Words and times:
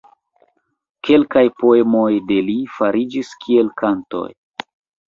Kelkaj 1.09 1.43
poemoj 1.65 2.09
de 2.33 2.41
li 2.49 2.57
famiĝis 2.79 3.33
kiel 3.47 3.73
kantoj. 3.85 4.29